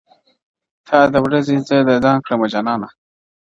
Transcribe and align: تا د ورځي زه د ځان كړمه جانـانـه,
تا 0.87 0.99
د 1.13 1.15
ورځي 1.25 1.57
زه 1.67 1.77
د 1.87 1.89
ځان 2.03 2.17
كړمه 2.25 2.47
جانـانـه, 2.53 2.89